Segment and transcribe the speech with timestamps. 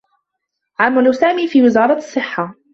[0.79, 2.55] عمل سامي في وزارة الصّحّة.